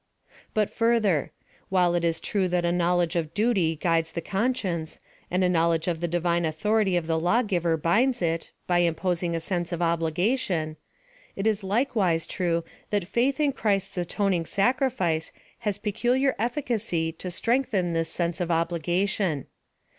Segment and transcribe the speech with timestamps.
[0.55, 1.31] But further—
[1.69, 5.87] While it is true that a knowledge of duty guides the conscience, and a knowledge
[5.87, 9.79] of the divine authority of the lawgiver binds it, by im posing a sense of
[9.83, 10.75] obligation;
[11.35, 17.93] it is likewise true thai faith in Christ's atoning sacrifice has peculiar efficacy to strengthen
[17.93, 19.45] this sense of obligation.